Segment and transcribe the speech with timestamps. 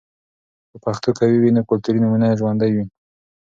[0.69, 2.85] که پښتو قوي وي، نو کلتوري نمونه ژوندۍ وي.